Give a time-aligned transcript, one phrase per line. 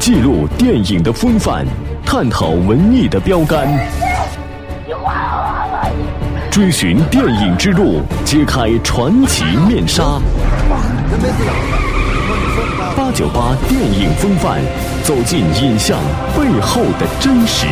[0.00, 1.62] 记录电影的风范，
[2.06, 3.68] 探讨文艺的标杆，
[6.50, 10.02] 追寻电影之路，揭开传奇面纱。
[12.96, 14.60] 八九八电影风范，
[15.04, 15.98] 走进影像
[16.34, 17.66] 背后的真实。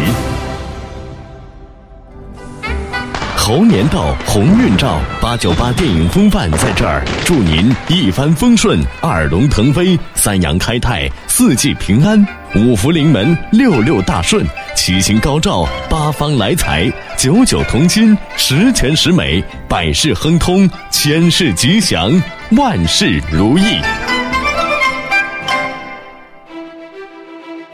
[3.49, 12.23] 猴年到，鸿运照，八九八电影风范在这儿，祝您一帆风顺，二龙腾飞，三阳开泰，四季平安，
[12.57, 14.45] 五福临门，六六大顺，
[14.77, 22.13] 七星高照，八方来财，九九同心，十全十美，百事亨通，千事吉祥，
[22.51, 23.63] 万事如意。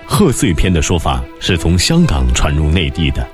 [0.07, 3.27] 贺岁片的说法是从香港传入内地的。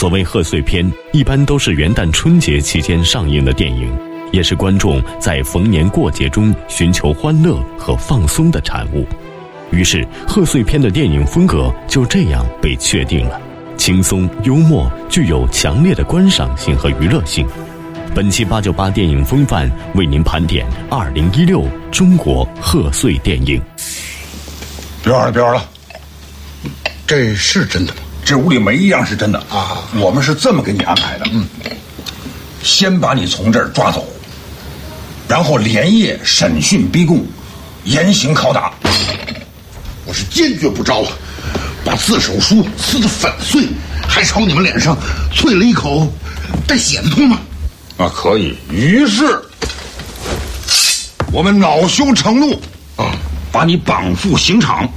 [0.00, 3.94] 所谓贺岁片，一般都是元旦春节期间上映的电影，
[4.32, 9.06] 也是观众在逢年过节中寻求欢乐和放松的产物。
[9.70, 13.38] 于是，贺岁片的电影风格就这样被确定了：
[13.76, 17.46] 轻松幽默，具有强烈的观赏性和娱乐性。
[18.14, 23.60] 本期八九八电影风范为您盘点二零一六中国贺岁电影。
[25.04, 25.68] 别玩了，别玩了，
[27.06, 28.00] 这是真的吗？
[28.24, 29.82] 这屋里没一样是真的啊！
[29.98, 31.44] 我们是这么给你安排的，嗯，
[32.62, 34.06] 先把你从这儿抓走，
[35.26, 37.24] 然后连夜审讯逼供，
[37.84, 38.72] 严刑拷打。
[40.06, 41.08] 我是坚决不招啊！
[41.84, 43.66] 把自首书撕得粉碎，
[44.06, 44.96] 还朝你们脸上
[45.34, 46.12] 啐了一口
[46.66, 47.36] 带血的唾沫。
[47.96, 48.56] 啊，可以。
[48.70, 49.42] 于是，
[51.32, 52.52] 我们恼羞成怒，
[52.96, 53.10] 啊，
[53.50, 54.88] 把你绑赴刑场。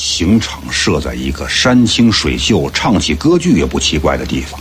[0.00, 4.58] 刑场设在一个山清水秀、唱起歌剧也不奇怪的地方。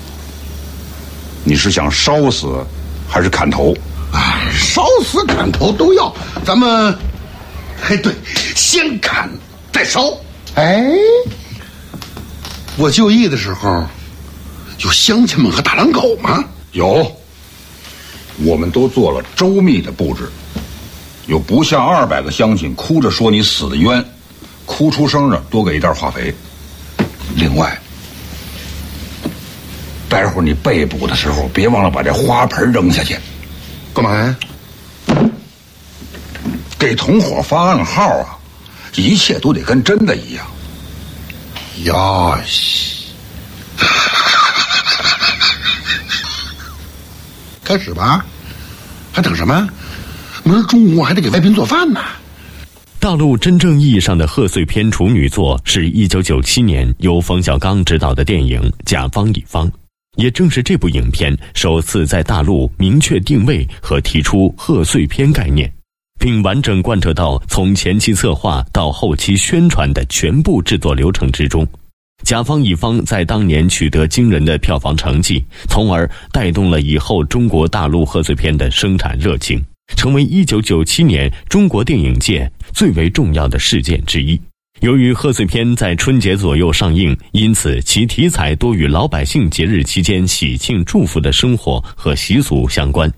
[1.45, 2.61] 你是想烧死，
[3.07, 3.73] 还是砍头？
[4.11, 6.13] 啊，烧死砍头都要。
[6.43, 6.93] 咱们，
[7.87, 8.13] 哎，对，
[8.53, 9.29] 先砍
[9.71, 10.11] 再烧。
[10.55, 10.85] 哎，
[12.75, 13.87] 我就义的时候，
[14.79, 16.43] 有乡亲们和大狼狗吗？
[16.73, 17.09] 有。
[18.43, 20.29] 我们都做了周密的布置，
[21.27, 24.03] 有不下二百个乡亲哭着说你死的冤。
[24.79, 26.33] 哭出声的，多给一袋化肥。
[27.35, 27.77] 另外，
[30.07, 33.19] 待会儿你被捕的时候，别忘了把这花盆扔下去。
[33.93, 34.33] 干嘛呀？
[36.79, 38.39] 给同伙发暗号啊！
[38.95, 40.47] 一切都得跟真的一样。
[41.83, 43.07] 呀西！
[47.65, 48.25] 开始吧，
[49.11, 49.67] 还等什么？
[50.43, 51.99] 明儿中午我还得给外宾做饭呢。
[53.09, 59.67] 大陆真正意义上的贺岁片处女作是一九九七年由冯小刚执导的电影《甲方乙方》，
[60.17, 65.67] 也正是这部影片首次在大陆明确定位和提出贺岁片概念，
[66.19, 71.65] 并完整贯彻到从前期策划到后期宣传的全部制作流程之中。
[72.23, 79.59] 《甲方乙方》在当年取得惊人的票房成绩，从而带动了以后中国大陆贺岁片的生产热情。
[79.95, 84.39] 成为一九九七年中国电影界最为重要的事件之一。
[84.81, 93.11] 由于贺岁片在春节左右上映，因此其题材多与老百姓节日期间喜庆祝福的生活和习俗相关，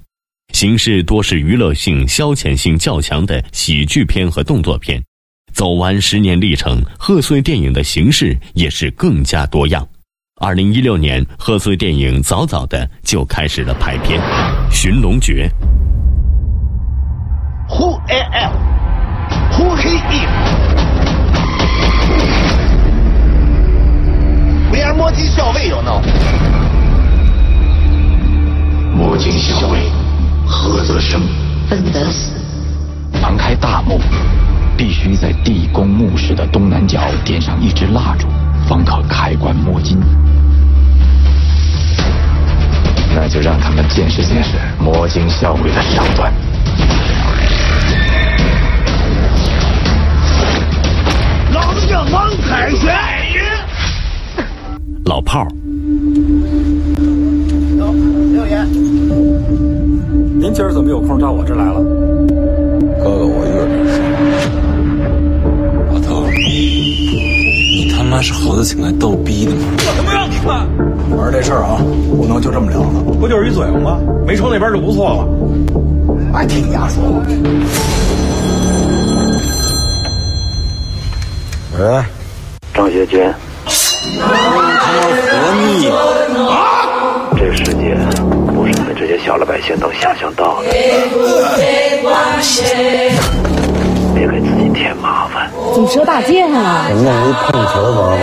[0.53, 4.99] 形式多是娱乐性、消遣性较强的喜剧片和动作片。
[5.53, 9.87] 走完十年历程，贺岁电影的形式也是更加多样。
[10.41, 14.19] 二零一六年，贺岁电影早早的就开始了排片，
[14.71, 15.47] 《寻龙诀》。
[17.77, 18.51] Who am?
[19.53, 20.27] Who he is?
[24.71, 26.01] We are 摸金校尉，you know？
[28.93, 29.89] 摸金校尉，
[30.45, 31.21] 何则生？
[31.69, 32.33] 分则死。
[33.21, 33.99] 旁开大墓，
[34.75, 38.27] 必须在地宫墓室的东南角点上一支蜡烛，
[38.67, 39.97] 方可开棺摸金。
[43.15, 46.33] 那就让他们见识见识摸金校尉的手段。
[51.91, 52.89] 叫王凯旋。
[55.03, 55.47] 老炮儿，
[57.77, 57.93] 走，
[58.31, 58.63] 六爷。
[60.39, 61.83] 您今儿怎么有空到我这来了？
[63.03, 64.07] 哥哥，我遇着事儿。
[65.91, 69.57] 老头，你他妈是猴子请来逗逼的吗？
[69.79, 70.65] 我他妈让你看！
[71.09, 71.75] 我说这事儿啊，
[72.15, 73.03] 不能就这么了了。
[73.19, 73.99] 不就是一嘴吗？
[74.25, 75.27] 没抽那边就不错了。
[76.33, 77.21] 爱听你丫说。
[81.81, 82.03] 喂，
[82.75, 83.33] 张学军。
[83.65, 84.85] 他妈活
[85.55, 85.89] 腻
[86.47, 87.25] 啊！
[87.35, 87.97] 这个世界
[88.53, 90.69] 不是你们这些小老百姓能想象到的。
[94.13, 95.49] 别给自己添麻烦。
[95.73, 96.85] 怎么折大街上了？
[96.89, 98.19] 我弄一碰瓷儿玩玩，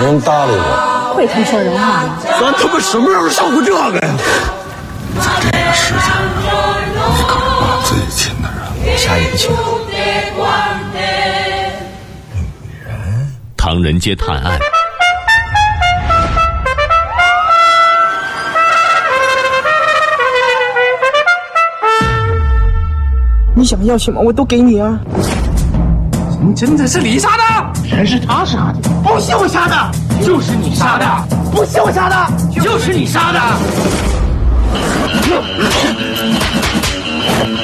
[0.00, 1.14] 没人搭理我。
[1.14, 2.18] 会他说人话吗？
[2.24, 4.12] 咱他妈什么时候上过这个呀？
[5.20, 6.08] 在这个世界上，
[7.14, 9.52] 你可是我最亲的人，啥也不亲。
[13.70, 14.58] 唐人街探案。
[23.54, 24.98] 你想要什么，我都给你啊！
[26.40, 27.44] 你真的是你杀的？
[27.94, 29.92] 人是他杀的，不是我杀的，
[30.24, 31.04] 就是你杀的，
[31.52, 32.16] 不是我杀的，
[32.62, 33.38] 就是你杀的。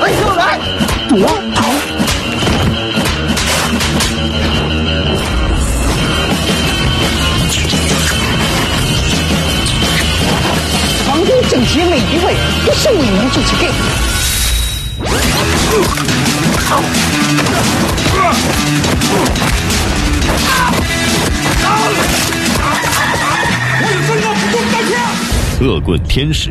[0.03, 0.59] 哎呦，来，
[1.09, 1.19] 躲
[25.85, 26.51] 棍天使，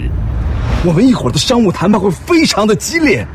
[0.86, 3.26] 我们一会儿的商务谈判会非常的激烈，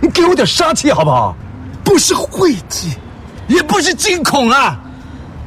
[0.00, 1.36] 你给我点杀气好不好？
[1.84, 2.98] 不是晦气，
[3.46, 4.76] 也不是惊恐啊，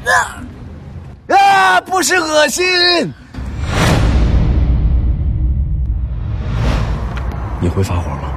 [0.06, 2.64] 啊啊，不是恶心。
[7.60, 8.32] 你会发火吗？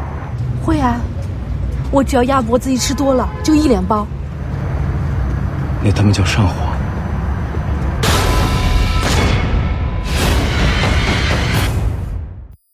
[0.64, 1.00] 会啊，
[1.92, 4.04] 我只要鸭脖子一吃多了，就一脸包。
[5.80, 6.54] 那他妈叫上火。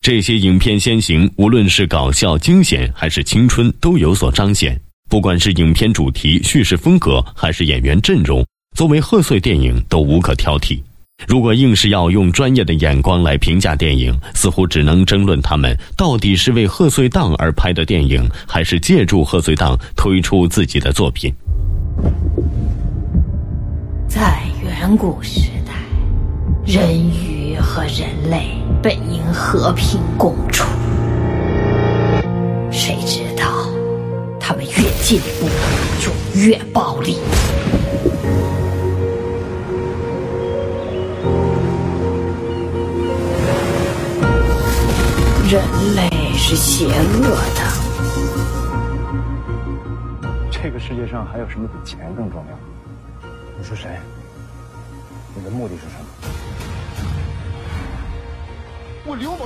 [0.09, 4.75] 这些影片先行，无论是搞笑、惊险还是青春，都有所彰显。
[5.11, 8.43] 不管是影片主题、叙事风格，还是演员阵容，
[8.75, 10.81] 作为贺岁电影都无可挑剔。
[11.27, 21.31] 如果硬是要用专业的眼光来评价电影，似乎只能争论他们到底是为贺岁档而拍的电影，还是借助贺岁档推出自己的作品。
[24.09, 25.75] 在远古时代，
[26.65, 27.28] 人与
[27.61, 30.65] 和人类本应和平共处，
[32.71, 33.69] 谁知道
[34.41, 35.49] 他们越进步
[36.01, 37.19] 就越暴力。
[45.51, 45.63] 人
[45.95, 47.63] 类是邪恶的。
[50.51, 53.29] 这个世界上还有什么比钱更重要？
[53.59, 53.89] 你是谁？
[55.35, 56.05] 你的目的是什么？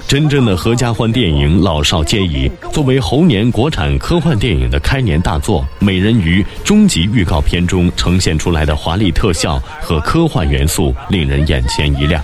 [0.06, 2.50] 真正的合家欢电影老少皆宜。
[2.73, 12.23] 作为猴年国产科幻电影的开年大作，《美人鱼》终极预告片中呈现出来的华丽特效和科幻元素，令人眼前一亮。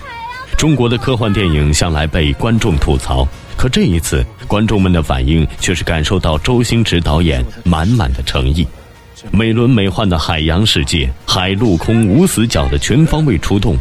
[0.57, 8.67] 中国的科幻电影向来被观众吐槽，可这一次，观众们的反应却是感受到周星驰导演满满的诚意。
[9.31, 13.77] 美轮美奂的海洋世界，海陆空无死角的全方位出动，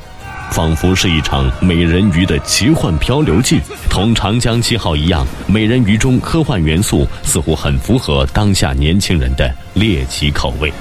[0.50, 3.60] 仿佛是一场美人鱼的奇幻漂流记。
[3.88, 10.72] 同长江七号一样，美人鱼中科幻元素似乎很符合当下年轻人的猎奇口味。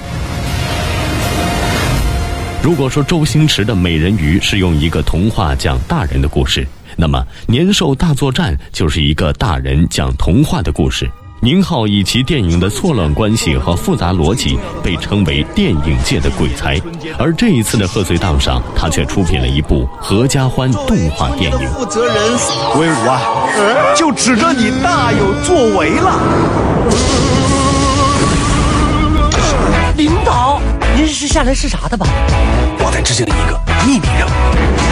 [2.62, 6.66] 如果说周星驰的《美人鱼》是用一个童话讲大人的故事，
[6.96, 11.08] 那么《年兽大作战》就是一个大人讲童话的故事。
[11.40, 16.80] 宁浩以其电影的错乱关系和复杂逻辑被称为电影界的鬼才，
[17.16, 21.68] 而这一次的贺岁档上，他却出品了一部合家欢动画电影。
[21.68, 22.14] 负责人
[22.76, 23.20] 威武啊，
[23.94, 26.18] 就指着你大有作为了。
[29.96, 30.60] 领导，
[30.96, 32.04] 您是下来视察的吧？
[32.80, 34.87] 我在执行一个秘密任务。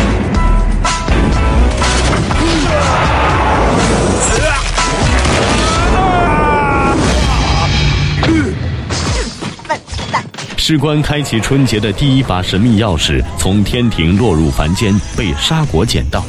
[10.69, 16.25] 事关开启春节的第一把神秘钥匙，从天庭落入凡间，被沙果捡到。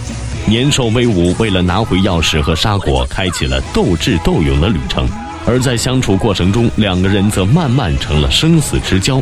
[0.46, 5.10] 年兽威武为了拿回钥匙和沙果，开启了斗智斗勇的旅程。
[5.48, 9.20] 而在相处过程中，两个人则慢慢成了生死之交。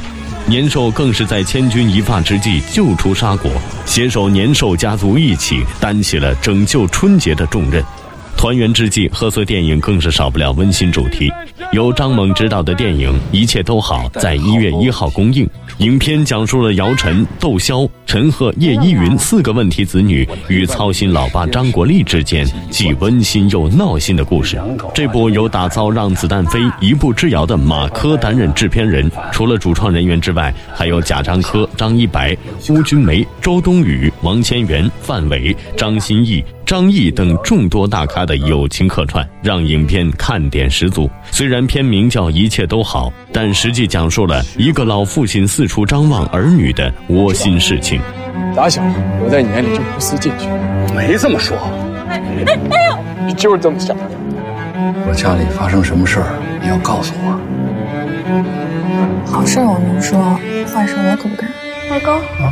[0.47, 3.49] 年兽更是在千钧一发之际救出沙果，
[3.85, 7.81] 携手年兽家族一起担起了拯救春节的重任。
[8.35, 11.31] 团圆之际，贺岁电影更是少不了温馨主题。
[11.71, 15.47] 由张猛执导的电影《一切都好》在一月一号公映。
[15.79, 24.57] 影片讲述了姚晨、窦骁、陈赫、叶依云四个问题子女与操心老爸张国立之间既温馨又闹心的故事。
[24.93, 41.07] 这部由打造《让子弹飞》一步之遥的马科担任制片人，除了主创人员之外，还有贾樟柯、张一白、邬君梅、周冬雨、王千源、范伟、张歆艺、张译等众多大咖的友情客串，让影片看点十足。
[41.29, 48.01] 虽然片名叫《一切都好》，但实际讲述了一个老父亲四处张望儿女的窝心事情。
[48.55, 48.81] 打小
[49.23, 50.47] 我在你眼里就不思进取，
[50.95, 51.55] 没这么说。
[52.09, 52.19] 哎
[52.71, 54.03] 哎呦，你就是这么想的。
[55.07, 57.39] 我家里发生什么事儿，你要告诉我。
[59.31, 60.19] 好事我能说，
[60.73, 61.47] 坏事我可不敢。
[61.91, 62.51] 外公，啊，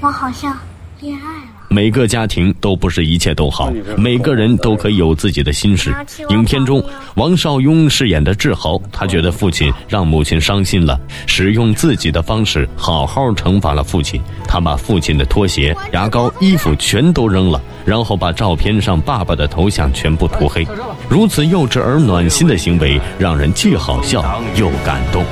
[0.00, 0.56] 我好像
[1.00, 1.47] 恋爱了。
[1.70, 5.94] 每个家庭都不是一切都好，每个人都可以有自己的心事。
[6.30, 6.82] 影片中，
[7.14, 14.20] 王少雍饰演的志豪，他觉得父亲让母亲伤心了，使用自己的方式好好惩罚了父亲。
[14.46, 20.66] 他把父亲的拖鞋、牙膏、衣服全都扔了，然后把照片上爸爸的头像全部涂黑。
[21.08, 25.22] 如此幼稚而暖心的行为，让人既好笑又感动。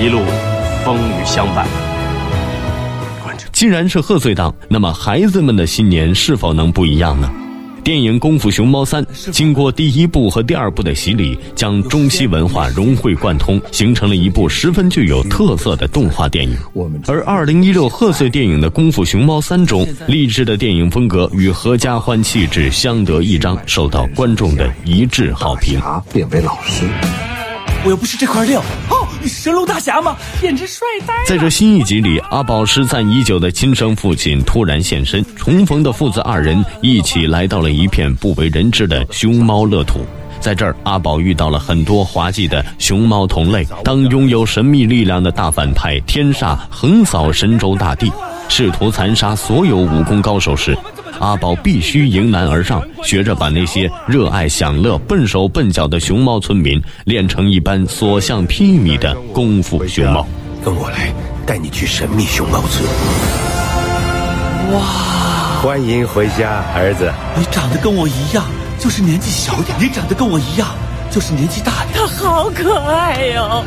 [0.00, 0.20] 一路
[0.84, 1.85] 风雨相伴。
[3.56, 7.32] 既然是贺岁档，那么孩子们的新年是否能不一样呢？
[7.82, 16.54] 电影《功夫熊猫三》经过第一部和第二部的洗礼，将中西文化融会贯通，形成了一部十分具有特色的动画电影。
[17.06, 25.80] 而二零一六贺岁电影的《功夫熊猫三》中，励志的电影风格与合家欢气质相得益彰，受到观众的一致好评。
[26.12, 26.86] 变为老师。
[27.84, 28.60] 我又不是这块料
[28.90, 30.16] 哦，神龙大侠吗？
[30.40, 31.20] 简直帅呆了！
[31.26, 40.00] 在这新一集里，阿宝失散已久的亲生父亲突然现身，重逢的父子二人一起来到了一片不为人知的熊猫乐土。
[40.38, 43.66] 在这儿，阿宝遇到了很多滑稽的熊猫同类。
[43.82, 48.12] 当拥有神秘力量的大反派天煞横扫神州大地，
[48.48, 50.76] 试图残杀所有武功高手时，
[51.20, 60.26] 阿宝必须迎难而上，学着把那些热爱享乐、笨手笨脚的熊猫村民练成一般所向披靡的功夫熊猫。
[60.64, 61.12] 跟我来，
[61.46, 62.84] 带你去神秘熊猫村。
[64.72, 64.80] 哇！
[65.62, 67.10] 欢迎回家，儿子。
[67.36, 68.44] 你长得跟我一样，
[68.78, 70.68] 就是年纪小点；你长得跟我一样，
[71.10, 71.94] 就是年纪大点。
[71.94, 73.64] 他好可爱哟。